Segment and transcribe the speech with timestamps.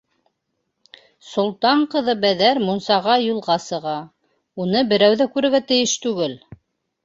[1.31, 3.95] Солтан ҡыҙы Бәҙәр мунсаға юлға сыға,
[4.67, 6.39] уны берәү ҙә күрергә тейеш түгел!